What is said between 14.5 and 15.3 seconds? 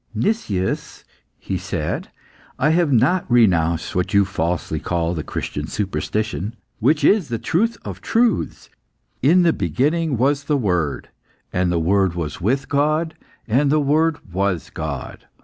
God.